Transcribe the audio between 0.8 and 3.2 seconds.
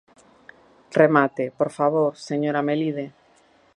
Remate, por favor, señora Melide.